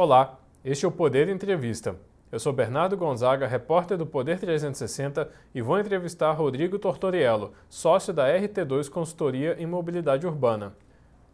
[0.00, 1.96] Olá, este é o Poder Entrevista.
[2.30, 8.28] Eu sou Bernardo Gonzaga, repórter do Poder 360 e vou entrevistar Rodrigo Tortoriello, sócio da
[8.28, 10.72] RT2 Consultoria em Mobilidade Urbana.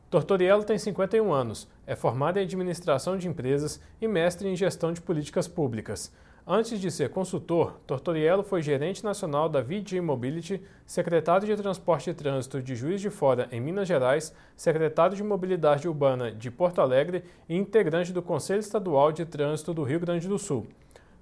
[0.08, 5.00] Tortoriello tem 51 anos, é formado em administração de empresas e mestre em gestão de
[5.02, 6.10] políticas públicas.
[6.46, 12.14] Antes de ser consultor, Tortoriello foi gerente nacional da VG Mobility, secretário de Transporte e
[12.14, 17.24] Trânsito de Juiz de Fora, em Minas Gerais, secretário de Mobilidade Urbana de Porto Alegre
[17.48, 20.66] e integrante do Conselho Estadual de Trânsito do Rio Grande do Sul.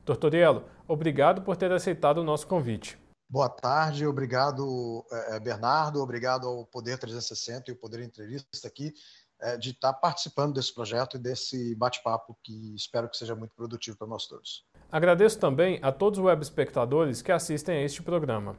[0.04, 2.98] Tortoriello, obrigado por ter aceitado o nosso convite.
[3.30, 8.92] Boa tarde, obrigado, eh, Bernardo, obrigado ao Poder 360 e o Poder Entrevista aqui
[9.40, 13.96] eh, de estar participando desse projeto e desse bate-papo que espero que seja muito produtivo
[13.96, 14.64] para nós todos.
[14.92, 18.56] Agradeço também a todos os web espectadores que assistem a este programa.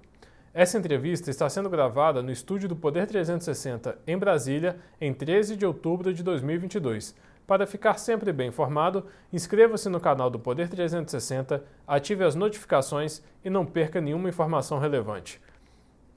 [0.51, 5.63] Essa entrevista está sendo gravada no estúdio do Poder 360 em Brasília, em 13 de
[5.63, 7.15] outubro de 2022.
[7.45, 13.49] Para ficar sempre bem informado, inscreva-se no canal do Poder 360, ative as notificações e
[13.51, 15.39] não perca nenhuma informação relevante.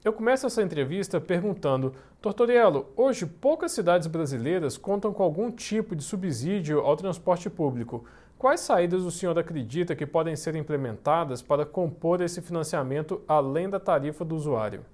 [0.03, 6.03] Eu começo essa entrevista perguntando: Tortoriello, hoje poucas cidades brasileiras contam com algum tipo de
[6.03, 8.05] subsídio ao transporte público.
[8.37, 13.79] Quais saídas o senhor acredita que podem ser implementadas para compor esse financiamento além da
[13.79, 14.85] tarifa do usuário?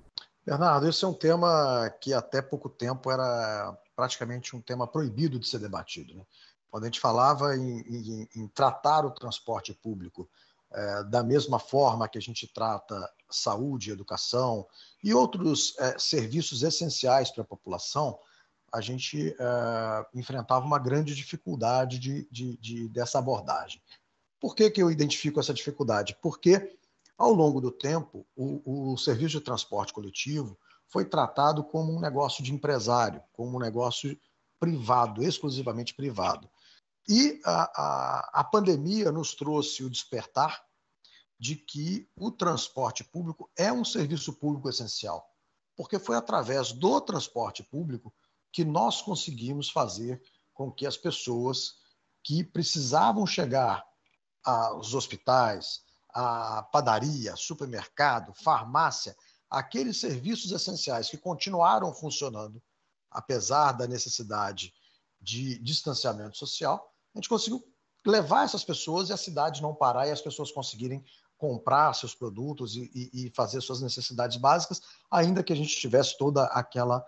[0.46, 5.48] Bernardo, esse é um tema que até pouco tempo era praticamente um tema proibido de
[5.48, 6.16] ser debatido.
[6.16, 6.24] Né?
[6.72, 10.30] Quando a gente falava em, em, em tratar o transporte público
[10.72, 14.66] é, da mesma forma que a gente trata saúde, educação
[15.04, 18.18] e outros é, serviços essenciais para a população,
[18.74, 23.80] a gente é, enfrentava uma grande dificuldade de, de, de, dessa abordagem.
[24.40, 26.18] Por que, que eu identifico essa dificuldade?
[26.22, 26.76] Porque,
[27.16, 30.58] ao longo do tempo, o, o serviço de transporte coletivo
[30.88, 34.20] foi tratado como um negócio de empresário, como um negócio
[34.60, 36.50] privado, exclusivamente privado.
[37.08, 40.64] E a, a, a pandemia nos trouxe o despertar
[41.40, 45.30] de que o transporte público é um serviço público essencial,
[45.76, 48.14] porque foi através do transporte público
[48.54, 50.22] que nós conseguimos fazer
[50.54, 51.74] com que as pessoas
[52.24, 53.84] que precisavam chegar
[54.46, 55.82] aos hospitais,
[56.14, 59.16] à padaria, supermercado, farmácia,
[59.50, 62.62] aqueles serviços essenciais que continuaram funcionando,
[63.10, 64.72] apesar da necessidade
[65.20, 67.64] de distanciamento social, a gente conseguiu
[68.06, 71.04] levar essas pessoas e a cidade não parar e as pessoas conseguirem
[71.38, 76.18] comprar seus produtos e, e, e fazer suas necessidades básicas, ainda que a gente tivesse
[76.18, 77.04] toda aquela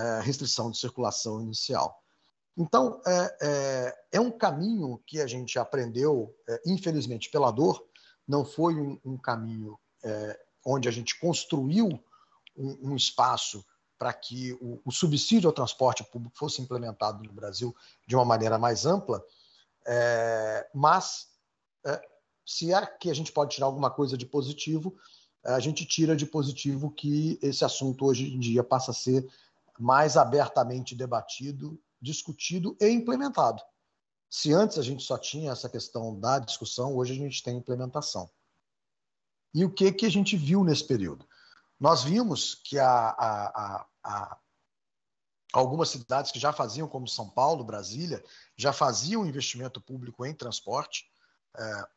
[0.00, 2.00] é, restrição de circulação inicial.
[2.56, 7.86] Então, é, é, é, um caminho que a gente aprendeu, é, infelizmente, pela dor,
[8.26, 11.88] não foi um, um caminho é, onde a gente construiu
[12.56, 13.64] um, um espaço
[13.98, 17.74] para que o, o, subsídio ao transporte público fosse implementado no Brasil
[18.06, 19.22] de uma maneira mais ampla,
[19.86, 21.28] é, mas
[22.46, 24.96] se é que a gente pode tirar alguma coisa de positivo,
[25.44, 29.26] a gente tira de positivo que esse assunto hoje em dia passa a ser
[29.80, 33.62] mais abertamente debatido, discutido e implementado.
[34.28, 38.30] Se antes a gente só tinha essa questão da discussão, hoje a gente tem implementação.
[39.54, 41.26] E o que, que a gente viu nesse período?
[41.78, 44.38] Nós vimos que a, a, a,
[45.52, 48.22] algumas cidades que já faziam, como São Paulo, Brasília,
[48.56, 51.10] já faziam investimento público em transporte,
[51.56, 51.88] é,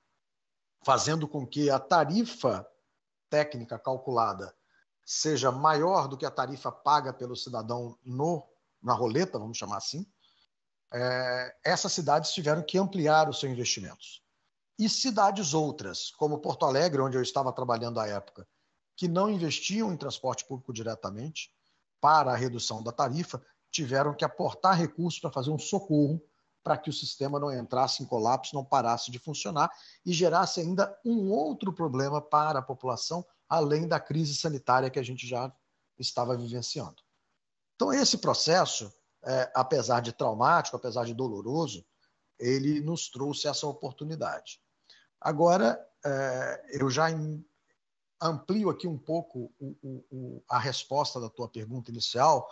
[0.83, 2.65] fazendo com que a tarifa
[3.29, 4.55] técnica calculada
[5.05, 8.47] seja maior do que a tarifa paga pelo cidadão no,
[8.81, 10.05] na roleta, vamos chamar assim,
[10.93, 14.21] é, essas cidades tiveram que ampliar os seus investimentos.
[14.77, 18.47] E cidades outras, como Porto Alegre, onde eu estava trabalhando à época,
[18.95, 21.51] que não investiam em transporte público diretamente
[21.99, 26.21] para a redução da tarifa, tiveram que aportar recursos para fazer um socorro
[26.63, 29.69] para que o sistema não entrasse em colapso, não parasse de funcionar
[30.05, 35.03] e gerasse ainda um outro problema para a população, além da crise sanitária que a
[35.03, 35.53] gente já
[35.99, 37.03] estava vivenciando.
[37.75, 38.91] Então, esse processo,
[39.23, 41.85] é, apesar de traumático, apesar de doloroso,
[42.39, 44.59] ele nos trouxe essa oportunidade.
[45.21, 47.07] Agora, é, eu já
[48.19, 52.49] amplio aqui um pouco o, o, a resposta da tua pergunta inicial,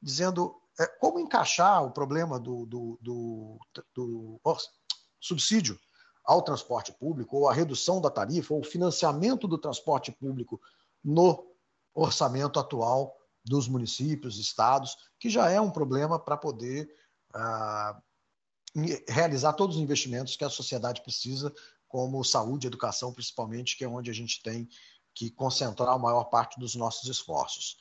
[0.00, 3.58] dizendo é, como encaixar o problema do, do, do,
[3.92, 4.40] do
[5.20, 5.76] subsídio
[6.26, 10.60] ao transporte público, ou a redução da tarifa, ou o financiamento do transporte público
[11.02, 11.46] no
[11.94, 16.92] orçamento atual dos municípios, estados, que já é um problema para poder
[17.32, 18.02] ah,
[19.08, 21.54] realizar todos os investimentos que a sociedade precisa,
[21.86, 24.68] como saúde educação, principalmente, que é onde a gente tem
[25.14, 27.78] que concentrar a maior parte dos nossos esforços.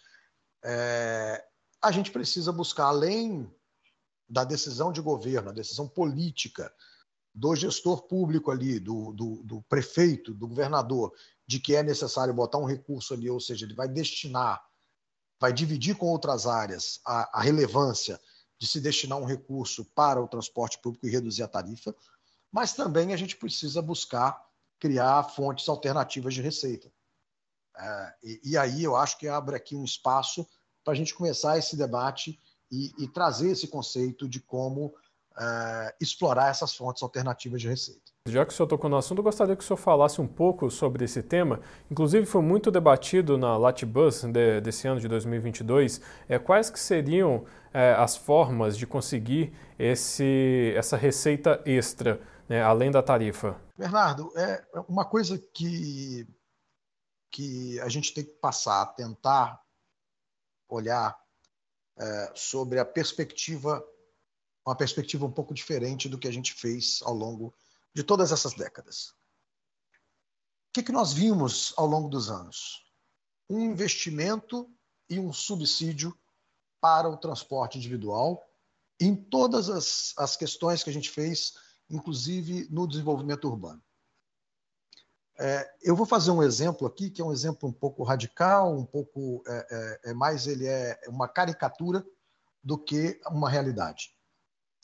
[0.63, 1.43] É,
[1.81, 3.51] a gente precisa buscar, além
[4.29, 6.71] da decisão de governo, a decisão política
[7.35, 11.13] do gestor público ali, do, do, do, prefeito, do governador,
[11.45, 14.63] de que é necessário botar um recurso ali, ou seja, ele vai destinar,
[15.37, 18.19] vai dividir com outras áreas a, a relevância
[18.57, 21.93] de se destinar um recurso para o transporte público e reduzir a tarifa,
[22.49, 24.41] mas também a gente precisa buscar
[24.79, 26.89] criar fontes alternativas de receita.
[27.77, 30.47] É, e, e, aí eu acho que abre aqui um espaço
[30.85, 32.39] para a gente começar esse debate
[32.71, 34.95] e, e, trazer esse conceito de como
[35.37, 38.01] é, explorar essas fontes alternativas de receita.
[38.27, 40.71] Já que o senhor tocou no assunto, eu gostaria que o senhor falasse um pouco
[40.71, 41.59] sobre esse tema.
[41.91, 46.01] Inclusive, foi muito debatido na Latibus de, desse ano de 2022.
[46.27, 52.89] É, quais que seriam é, as formas de conseguir esse, essa receita extra, né, além
[52.89, 53.61] da tarifa?
[53.77, 56.27] Bernardo, é uma coisa que,
[57.29, 59.61] que a gente tem que passar a tentar
[60.67, 61.15] olhar
[61.97, 63.85] é, sobre a perspectiva,
[64.65, 67.53] uma perspectiva um pouco diferente do que a gente fez ao longo
[67.93, 69.13] de todas essas décadas.
[70.69, 72.83] O que, que nós vimos ao longo dos anos?
[73.49, 74.69] Um investimento
[75.09, 76.17] e um subsídio
[76.81, 78.43] para o transporte individual
[78.99, 81.53] em todas as, as questões que a gente fez,
[81.89, 83.81] inclusive no desenvolvimento urbano.
[85.37, 88.85] É, eu vou fazer um exemplo aqui, que é um exemplo um pouco radical, um
[88.85, 89.67] pouco é,
[90.05, 92.05] é, é mais ele é uma caricatura
[92.63, 94.14] do que uma realidade.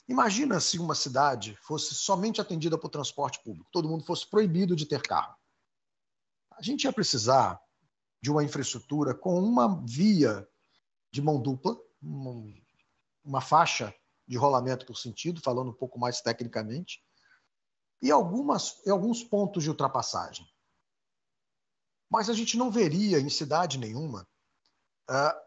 [0.08, 4.86] Imagina se uma cidade fosse somente atendida por transporte público, todo mundo fosse proibido de
[4.86, 5.36] ter carro.
[6.52, 7.60] A gente ia precisar
[8.20, 10.46] de uma infraestrutura com uma via
[11.10, 11.76] de mão dupla,
[13.24, 13.94] uma faixa
[14.26, 17.02] de rolamento por sentido, falando um pouco mais tecnicamente,
[18.00, 20.46] e, algumas, e alguns pontos de ultrapassagem.
[22.10, 24.28] Mas a gente não veria em cidade nenhuma
[25.08, 25.40] uh,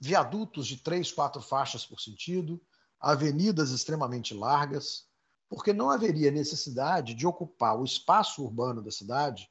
[0.00, 2.60] viadutos de três, quatro faixas por sentido,
[3.02, 5.08] avenidas extremamente largas,
[5.48, 9.50] porque não haveria necessidade de ocupar o espaço urbano da cidade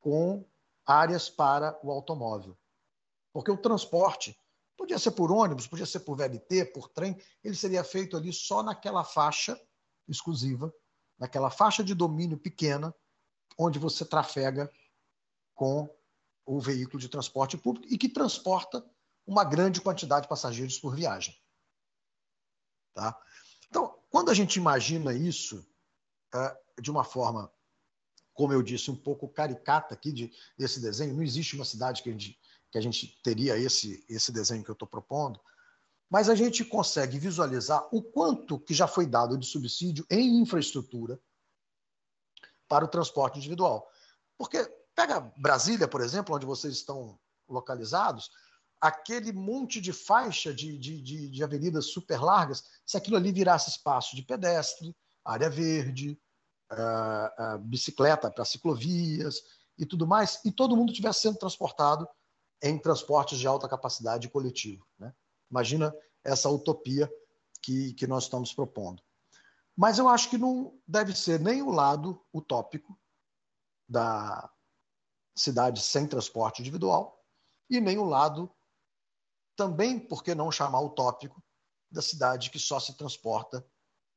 [0.00, 0.44] com
[0.84, 2.58] áreas para o automóvel.
[3.32, 4.36] Porque o transporte
[4.76, 8.62] podia ser por ônibus, podia ser por VLT, por trem, ele seria feito ali só
[8.62, 9.58] naquela faixa
[10.08, 10.72] exclusiva,
[11.18, 12.94] naquela faixa de domínio pequena,
[13.58, 14.70] onde você trafega
[15.54, 15.88] com
[16.44, 18.84] o veículo de transporte público e que transporta
[19.26, 21.34] uma grande quantidade de passageiros por viagem.
[22.96, 23.14] Tá?
[23.68, 25.62] Então, quando a gente imagina isso
[26.34, 27.52] é, de uma forma,
[28.32, 32.08] como eu disse, um pouco caricata aqui de, desse desenho, não existe uma cidade que
[32.08, 32.40] a gente,
[32.70, 35.38] que a gente teria esse, esse desenho que eu estou propondo,
[36.08, 41.20] mas a gente consegue visualizar o quanto que já foi dado de subsídio em infraestrutura
[42.66, 43.86] para o transporte individual.
[44.38, 44.64] Porque
[44.94, 48.30] pega Brasília, por exemplo, onde vocês estão localizados,
[48.80, 53.70] aquele monte de faixa de, de, de, de avenidas super largas, se aquilo ali virasse
[53.70, 54.94] espaço de pedestre,
[55.24, 56.18] área verde,
[56.72, 59.42] uh, uh, bicicleta para ciclovias
[59.78, 62.08] e tudo mais, e todo mundo estivesse sendo transportado
[62.62, 64.86] em transportes de alta capacidade coletivo.
[64.98, 65.12] Né?
[65.50, 65.94] Imagina
[66.24, 67.10] essa utopia
[67.62, 69.02] que, que nós estamos propondo.
[69.76, 72.98] Mas eu acho que não deve ser nem o lado utópico
[73.88, 74.50] da
[75.36, 77.22] cidade sem transporte individual
[77.68, 78.50] e nem o lado,
[79.56, 81.42] também, por que não chamar utópico,
[81.90, 83.66] da cidade que só se transporta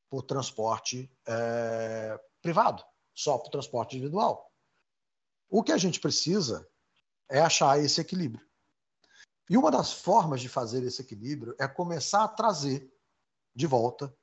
[0.09, 2.83] por transporte é, privado,
[3.13, 4.51] só por transporte individual.
[5.49, 6.67] O que a gente precisa
[7.29, 8.45] é achar esse equilíbrio.
[9.49, 12.91] E uma das formas de fazer esse equilíbrio é começar a trazer
[13.55, 14.13] de volta,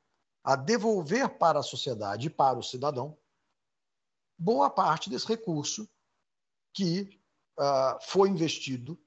[0.44, 3.18] a devolver para a sociedade e para o cidadão
[4.38, 5.88] boa parte desse recurso
[6.72, 7.20] que
[7.58, 9.00] uh, foi investido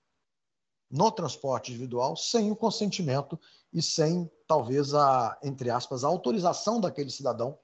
[0.89, 3.39] no transporte individual sem o consentimento
[3.72, 7.58] e sem, talvez, a, entre aspas, a autorização daquele cidadão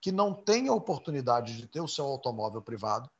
[0.00, 3.10] que não tem a oportunidade de ter o seu automóvel privado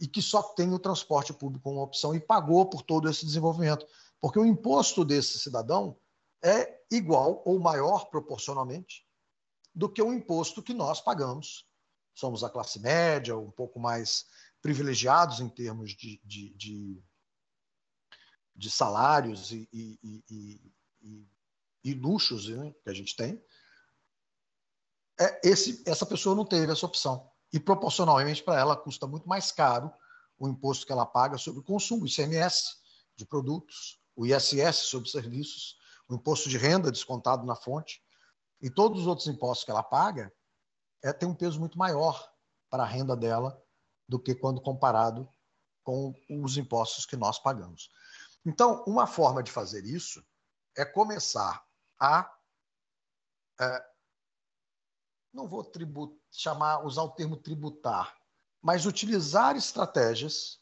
[0.00, 3.86] e que só tem o transporte público como opção e pagou por todo esse desenvolvimento.
[4.20, 5.96] Porque o imposto desse cidadão
[6.42, 9.04] é igual ou maior proporcionalmente
[9.74, 11.66] do que o imposto que nós pagamos.
[12.14, 14.24] Somos a classe média, um pouco mais
[14.62, 17.02] privilegiados em termos de, de, de,
[18.56, 20.24] de salários e, e,
[21.02, 21.28] e,
[21.84, 23.42] e luxos né, que a gente tem.
[25.20, 27.30] É, esse, essa pessoa não teve essa opção.
[27.52, 29.92] E proporcionalmente para ela custa muito mais caro
[30.38, 32.76] o imposto que ela paga sobre o consumo, ICMS
[33.14, 35.76] de produtos, o ISS sobre serviços,
[36.08, 38.02] o imposto de renda descontado na fonte
[38.60, 40.32] e todos os outros impostos que ela paga,
[41.02, 42.30] é, tem um peso muito maior
[42.70, 43.62] para a renda dela
[44.08, 45.28] do que quando comparado
[45.82, 47.90] com os impostos que nós pagamos.
[48.46, 50.24] Então, uma forma de fazer isso
[50.76, 51.66] é começar
[51.98, 52.32] a
[53.60, 53.84] é,
[55.32, 55.70] não vou
[56.30, 58.16] chamar, usar o termo tributar,
[58.62, 60.60] mas utilizar estratégias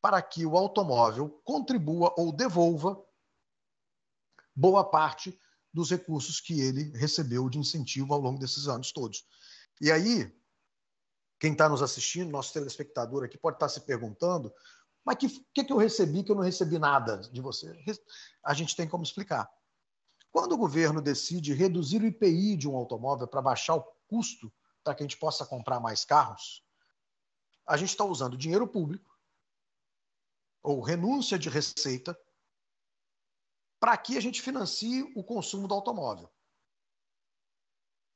[0.00, 3.04] para que o automóvel contribua ou devolva
[4.54, 5.38] boa parte
[5.72, 9.26] dos recursos que ele recebeu de incentivo ao longo desses anos todos.
[9.80, 10.32] E aí,
[11.38, 14.52] quem está nos assistindo, nosso telespectador aqui, pode estar tá se perguntando:
[15.04, 17.74] mas que que, que eu recebi que eu não recebi nada de você?
[18.44, 19.50] A gente tem como explicar.
[20.30, 24.52] Quando o governo decide reduzir o IPI de um automóvel para baixar o custo
[24.84, 26.64] para que a gente possa comprar mais carros,
[27.66, 29.10] a gente está usando dinheiro público
[30.62, 32.18] ou renúncia de receita
[33.80, 36.30] para que a gente financie o consumo do automóvel.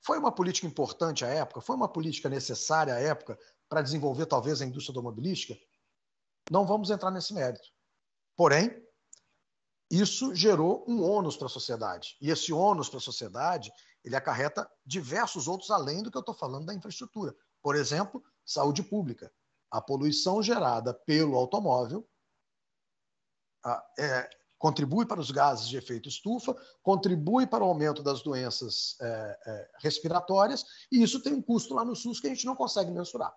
[0.03, 1.62] Foi uma política importante à época?
[1.62, 3.38] Foi uma política necessária à época
[3.69, 5.59] para desenvolver talvez a indústria automobilística?
[6.51, 7.69] Não vamos entrar nesse mérito.
[8.37, 8.83] Porém,
[9.91, 12.17] isso gerou um ônus para a sociedade.
[12.21, 13.73] E esse ônus para a sociedade,
[14.05, 17.35] ele acarreta diversos outros além do que eu estou falando da infraestrutura.
[17.63, 19.33] Por exemplo, saúde pública.
[19.71, 22.09] A poluição gerada pelo automóvel
[23.99, 29.39] é, contribui para os gases de efeito estufa, contribui para o aumento das doenças é,
[29.47, 32.91] é, respiratórias, e isso tem um custo lá no SUS que a gente não consegue
[32.91, 33.35] mensurar.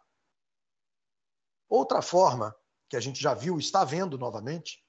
[1.70, 2.56] Outra forma
[2.90, 4.84] que a gente já viu, está vendo novamente,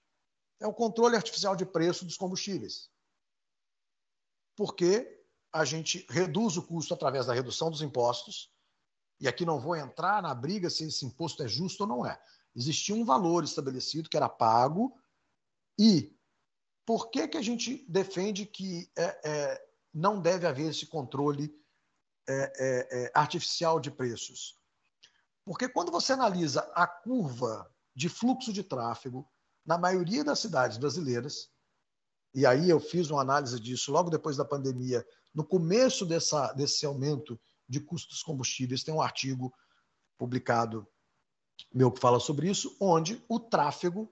[0.61, 2.91] é o controle artificial de preço dos combustíveis.
[4.57, 8.53] Porque a gente reduz o custo através da redução dos impostos,
[9.21, 12.21] e aqui não vou entrar na briga se esse imposto é justo ou não é.
[12.55, 14.97] Existia um valor estabelecido que era pago,
[15.79, 16.17] e
[16.85, 21.55] por que, que a gente defende que é, é, não deve haver esse controle
[22.29, 24.57] é, é, é, artificial de preços?
[25.45, 29.29] Porque quando você analisa a curva de fluxo de tráfego
[29.67, 31.51] na maioria das cidades brasileiras,
[32.33, 36.87] e aí eu fiz uma análise disso logo depois da pandemia, no começo dessa, desse
[36.87, 37.39] aumento
[37.69, 39.53] de custos combustíveis, tem um artigo
[40.17, 40.87] publicado
[41.75, 44.09] meu que fala sobre isso, onde o tráfego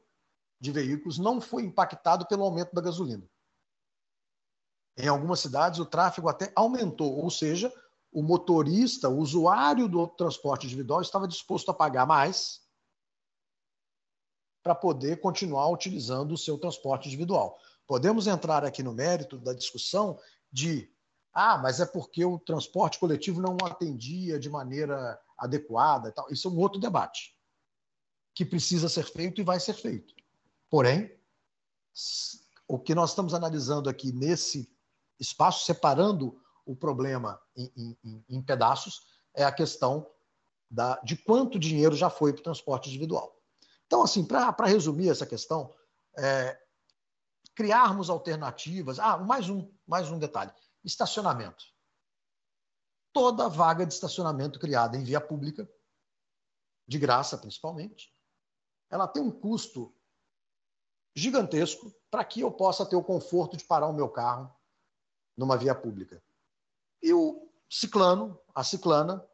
[0.61, 3.25] de veículos não foi impactado pelo aumento da gasolina.
[4.97, 7.73] Em algumas cidades, o tráfego até aumentou, ou seja,
[8.11, 12.66] o motorista, o usuário do transporte individual estava disposto a pagar mais
[14.67, 17.57] para poder continuar utilizando o seu transporte individual.
[17.87, 20.19] Podemos entrar aqui no mérito da discussão
[20.51, 20.93] de
[21.33, 26.11] ah, mas é porque o transporte coletivo não atendia de maneira adequada.
[26.11, 26.29] Tal.
[26.33, 27.37] Isso é um outro debate
[28.35, 30.13] que precisa ser feito e vai ser feito.
[30.69, 31.17] Porém,
[32.67, 34.69] o que nós estamos analisando aqui nesse
[35.21, 40.11] espaço, separando o problema em, em, em pedaços, é a questão
[40.69, 43.36] da, de quanto dinheiro já foi para o transporte individual.
[43.87, 45.75] Então, assim, para resumir essa questão,
[46.19, 46.61] é,
[47.55, 48.99] criarmos alternativas.
[48.99, 50.53] Ah, mais um, mais um detalhe:
[50.85, 51.65] estacionamento.
[53.13, 55.69] Toda vaga de estacionamento criada em via pública,
[56.87, 58.15] de graça principalmente,
[58.91, 59.95] ela tem um custo
[61.15, 64.55] gigantesco para que eu possa ter o conforto de parar o meu carro
[65.37, 66.23] numa via pública.
[67.03, 69.27] E o ciclano, a ciclana,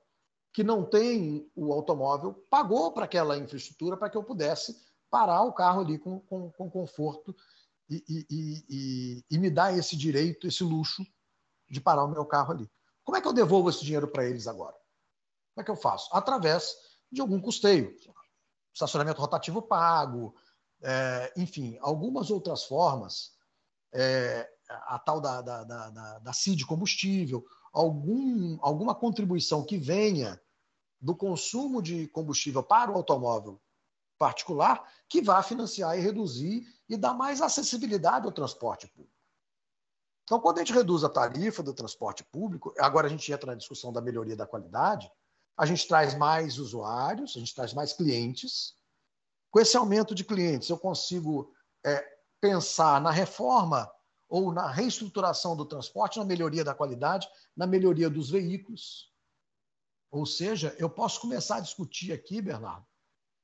[0.53, 4.77] que não tem o automóvel, pagou para aquela infraestrutura para que eu pudesse
[5.11, 7.35] parar o carro ali com, com, com conforto
[7.89, 11.05] e, e, e, e, me dar esse direito, esse luxo
[11.69, 12.71] de parar o meu carro ali.
[13.05, 14.77] Como é que eu devolvo esse dinheiro para eles agora?
[15.55, 16.09] Como é que eu faço?
[16.13, 16.75] Através
[17.11, 17.95] de algum custeio.
[18.73, 20.35] Estacionamento rotativo pago,
[20.83, 23.33] é, enfim, algumas outras formas,
[23.93, 30.41] é, a tal da, da, da, da CID combustível, algum, alguma contribuição que venha
[31.01, 33.61] do consumo de combustível para o automóvel
[34.19, 39.13] particular, que vá financiar e reduzir e dar mais acessibilidade ao transporte público.
[40.23, 43.59] Então, quando a gente reduz a tarifa do transporte público, agora a gente entra na
[43.59, 45.11] discussão da melhoria da qualidade,
[45.57, 48.77] a gente traz mais usuários, a gente traz mais clientes,
[49.51, 51.53] com esse aumento de clientes, eu consigo
[51.85, 52.03] é,
[52.41, 53.91] pensar na reforma
[54.33, 59.13] ou na reestruturação do transporte, na melhoria da qualidade, na melhoria dos veículos.
[60.11, 62.87] Ou seja, eu posso começar a discutir aqui, Bernardo,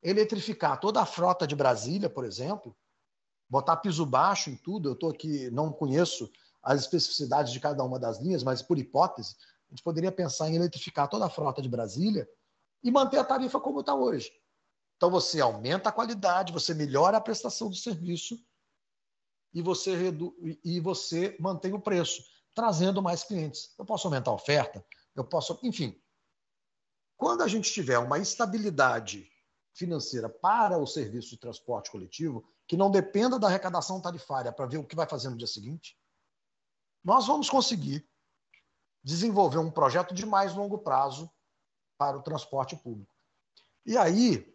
[0.03, 2.75] eletrificar toda a frota de Brasília, por exemplo,
[3.51, 4.89] botar piso baixo em tudo.
[4.89, 9.37] Eu estou aqui, não conheço as especificidades de cada uma das linhas, mas por hipótese,
[9.67, 12.27] a gente poderia pensar em eletrificar toda a frota de Brasília
[12.83, 14.33] e manter a tarifa como está hoje.
[14.97, 18.43] Então você aumenta a qualidade, você melhora a prestação do serviço
[19.53, 20.35] e você, redu...
[20.65, 22.23] e você mantém o preço,
[22.55, 23.75] trazendo mais clientes.
[23.79, 25.59] Eu posso aumentar a oferta, eu posso.
[25.63, 26.01] Enfim.
[27.17, 29.29] Quando a gente tiver uma estabilidade
[29.75, 34.79] financeira para o serviço de transporte coletivo, que não dependa da arrecadação tarifária para ver
[34.79, 35.99] o que vai fazer no dia seguinte,
[37.03, 38.09] nós vamos conseguir
[39.03, 41.31] desenvolver um projeto de mais longo prazo
[41.97, 43.13] para o transporte público.
[43.87, 44.55] E aí,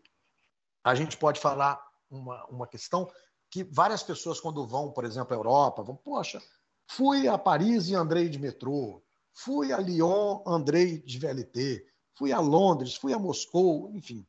[0.84, 3.12] a gente pode falar uma, uma questão
[3.54, 6.42] que várias pessoas, quando vão, por exemplo, à Europa, vão, poxa,
[6.88, 9.00] fui a Paris e andei de metrô,
[9.32, 14.26] fui a Lyon, andei de VLT, fui a Londres, fui a Moscou, enfim.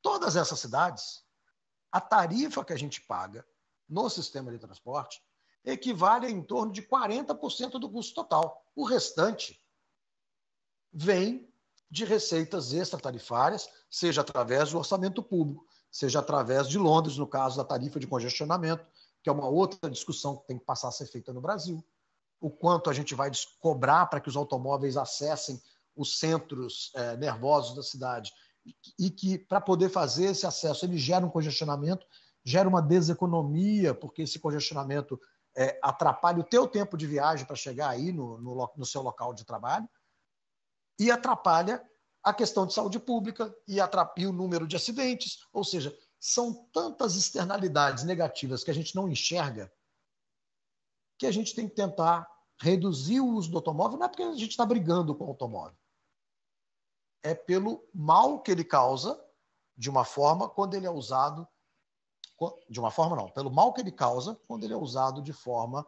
[0.00, 1.26] Todas essas cidades,
[1.92, 3.46] a tarifa que a gente paga
[3.86, 5.22] no sistema de transporte
[5.62, 8.64] equivale a em torno de 40% do custo total.
[8.74, 9.62] O restante
[10.90, 11.52] vem
[11.90, 17.62] de receitas extratarifárias, seja através do orçamento público, seja através de Londres, no caso da
[17.62, 18.84] tarifa de congestionamento,
[19.22, 21.86] que é uma outra discussão que tem que passar a ser feita no Brasil.
[22.40, 25.62] O quanto a gente vai cobrar para que os automóveis acessem
[25.94, 28.32] os centros é, nervosos da cidade
[28.98, 32.04] e que, para poder fazer esse acesso, ele gera um congestionamento,
[32.44, 35.16] gera uma deseconomia, porque esse congestionamento
[35.56, 39.32] é, atrapalha o teu tempo de viagem para chegar aí no, no, no, seu local
[39.32, 39.88] de trabalho
[40.98, 41.80] e atrapalha
[42.24, 43.76] a questão de saúde pública e,
[44.16, 45.46] e o número de acidentes.
[45.52, 49.70] Ou seja, são tantas externalidades negativas que a gente não enxerga
[51.18, 52.28] que a gente tem que tentar
[52.60, 55.76] reduzir o uso do automóvel, não é porque a gente está brigando com o automóvel.
[57.22, 59.22] É pelo mal que ele causa,
[59.76, 61.46] de uma forma, quando ele é usado.
[62.68, 65.86] De uma forma, não, pelo mal que ele causa quando ele é usado de forma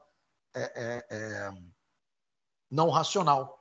[0.55, 1.53] é, é, é,
[2.71, 3.56] não racional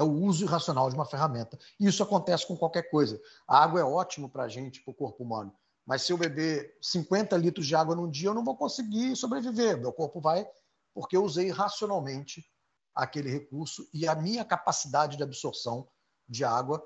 [0.00, 1.58] é o uso irracional de uma ferramenta.
[1.78, 3.20] E isso acontece com qualquer coisa.
[3.46, 5.52] A água é ótimo para a gente, para o corpo humano.
[5.84, 9.78] Mas se eu beber 50 litros de água num dia, eu não vou conseguir sobreviver.
[9.78, 10.48] Meu corpo vai,
[10.94, 12.50] porque eu usei racionalmente
[12.94, 15.86] aquele recurso e a minha capacidade de absorção
[16.26, 16.82] de água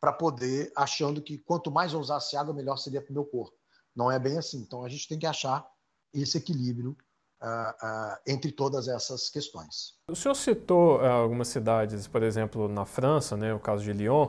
[0.00, 3.56] para poder, achando que quanto mais eu usasse água, melhor seria para o meu corpo.
[3.94, 4.58] Não é bem assim.
[4.58, 5.66] Então a gente tem que achar
[6.14, 6.96] esse equilíbrio
[8.26, 9.94] entre todas essas questões.
[10.10, 14.28] O senhor citou uh, algumas cidades, por exemplo, na França, né, o caso de Lyon.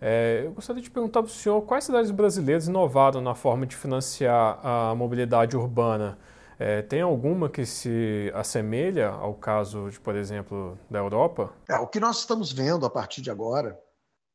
[0.00, 3.74] É, eu gostaria de perguntar para o senhor quais cidades brasileiras inovaram na forma de
[3.74, 6.16] financiar a mobilidade urbana.
[6.58, 11.52] É, tem alguma que se assemelha ao caso, de, por exemplo, da Europa?
[11.68, 13.78] É, o que nós estamos vendo a partir de agora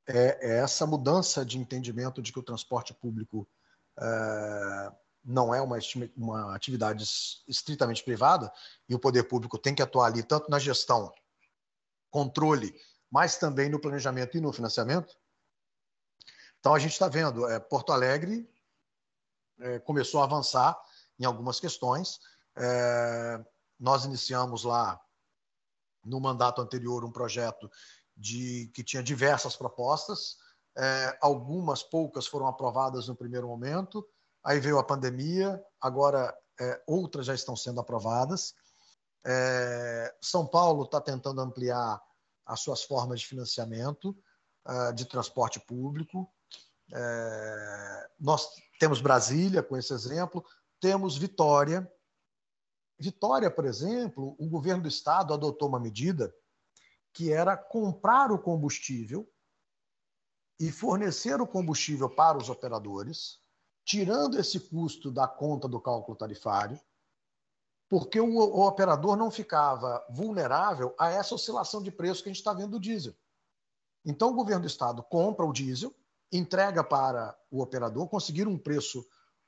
[0.07, 3.47] é, é essa mudança de entendimento de que o transporte público
[3.99, 4.91] é,
[5.23, 5.77] não é uma,
[6.17, 7.03] uma atividade
[7.47, 8.51] estritamente privada
[8.89, 11.13] e o poder público tem que atuar ali tanto na gestão,
[12.09, 12.75] controle,
[13.09, 15.15] mas também no planejamento e no financiamento.
[16.59, 18.49] Então a gente está vendo, é, Porto Alegre
[19.59, 20.79] é, começou a avançar
[21.19, 22.19] em algumas questões.
[22.55, 23.43] É,
[23.79, 24.99] nós iniciamos lá
[26.03, 27.69] no mandato anterior um projeto
[28.15, 30.37] de que tinha diversas propostas.
[30.75, 34.07] É, algumas poucas foram aprovadas no primeiro momento,
[34.43, 38.53] Aí veio a pandemia, agora é, outras já estão sendo aprovadas.
[39.25, 42.01] É, São Paulo está tentando ampliar
[42.45, 44.15] as suas formas de financiamento
[44.67, 46.29] uh, de transporte público.
[46.93, 50.43] É, nós temos Brasília com esse exemplo,
[50.79, 51.89] temos Vitória.
[52.99, 56.33] Vitória, por exemplo, o governo do estado adotou uma medida
[57.13, 59.29] que era comprar o combustível
[60.59, 63.42] e fornecer o combustível para os operadores
[63.85, 66.79] tirando esse custo da conta do cálculo tarifário,
[67.89, 72.39] porque o, o operador não ficava vulnerável a essa oscilação de preço que a gente
[72.39, 73.13] está vendo do diesel.
[74.05, 75.93] Então, o governo do estado compra o diesel,
[76.31, 79.05] entrega para o operador, conseguir um preço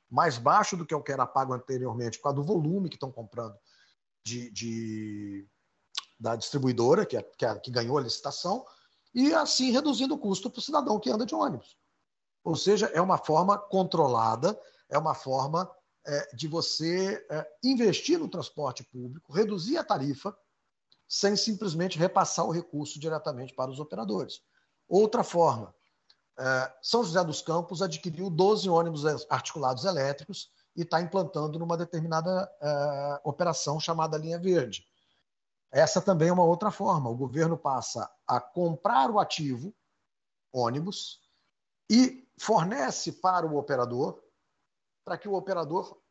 [0.09, 3.11] mais baixo do que o que era pago anteriormente, por causa do volume que estão
[3.11, 3.57] comprando
[4.23, 5.47] de, de
[6.19, 8.65] da distribuidora, que, é, que, é, que ganhou a licitação,
[9.13, 11.77] e assim reduzindo o custo para o cidadão que anda de ônibus.
[12.45, 15.69] Ou seja, é uma forma controlada, é uma forma
[16.05, 20.37] é, de você é, investir no transporte público, reduzir a tarifa,
[21.07, 24.41] sem simplesmente repassar o recurso diretamente para os operadores.
[24.87, 25.73] Outra forma,
[26.37, 32.47] é, São José dos Campos adquiriu 12 ônibus articulados elétricos e está implantando numa determinada
[32.61, 34.85] é, operação chamada Linha Verde.
[35.71, 37.09] Essa também é uma outra forma.
[37.09, 39.73] O governo passa a comprar o ativo,
[40.53, 41.19] ônibus,
[41.89, 44.21] e fornece para o operador,
[45.03, 46.01] para que o operador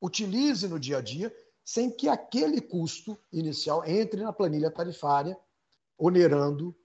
[0.00, 1.34] utilize no dia a dia,
[1.64, 5.38] sem que aquele custo inicial entre na planilha tarifária,
[5.96, 6.76] onerando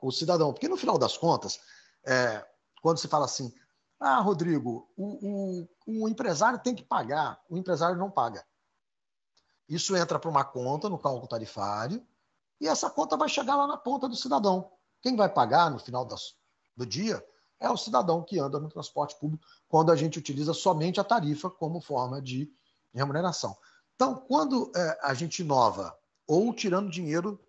[0.00, 0.52] o cidadão.
[0.52, 1.60] Porque, no final das contas,
[2.06, 2.46] é,
[2.80, 3.52] quando se fala assim,
[3.98, 8.46] ah, Rodrigo, o, o, o empresário tem que pagar, o empresário não paga.
[9.68, 12.06] Isso entra para uma conta no cálculo tarifário
[12.60, 14.70] e essa conta vai chegar lá na ponta do cidadão.
[15.00, 16.36] Quem vai pagar no final das,
[16.76, 17.24] do dia
[17.60, 21.48] é o cidadão que anda no transporte público quando a gente utiliza somente a tarifa
[21.48, 22.52] como forma de
[22.92, 23.56] remuneração.
[23.94, 27.40] Então, quando é, a gente inova ou tirando dinheiro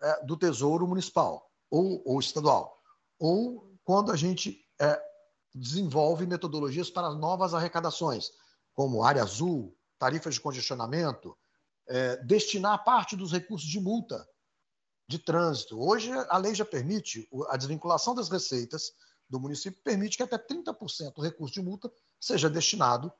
[0.00, 2.80] é, do Tesouro Municipal ou, ou, estadual,
[3.18, 5.00] ou quando a gente é,
[5.54, 8.30] desenvolve metodologias para novas arrecadações,
[8.74, 11.36] como área azul, tarifas de congestionamento,
[11.88, 14.26] é, destinar parte dos recursos de multa
[15.08, 15.80] de trânsito.
[15.80, 18.92] Hoje, a lei já permite a desvinculação das receitas
[19.28, 21.90] do município, permite que até 30% do recurso de multa
[22.20, 23.10] seja destinado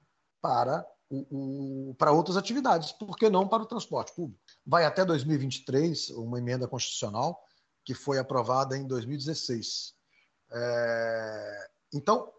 [0.40, 4.40] para, o, o, para outras atividades, por que não para o transporte público?
[4.66, 7.42] Vai até 2023, uma emenda constitucional
[7.84, 9.94] que foi aprovada em 2016.
[10.50, 12.30] É, então,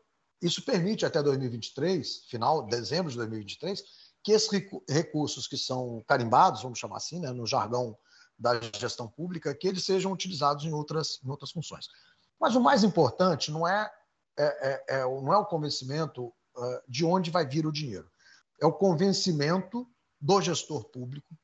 [0.41, 3.83] isso permite até 2023, final, dezembro de 2023,
[4.23, 4.49] que esses
[4.87, 7.97] recursos que são carimbados, vamos chamar assim, né, no jargão
[8.39, 11.87] da gestão pública, que eles sejam utilizados em outras, em outras funções.
[12.39, 13.91] Mas o mais importante não é,
[14.37, 18.09] é, é, é não é o convencimento uh, de onde vai vir o dinheiro,
[18.61, 19.85] é o convencimento
[20.19, 21.37] do gestor público